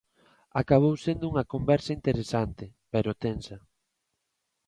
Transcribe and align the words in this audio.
Acabou 0.61 0.95
sendo 1.05 1.23
unha 1.31 1.47
conversa 1.53 1.95
interesante, 1.97 2.65
pero 2.91 3.17
tensa. 3.23 3.57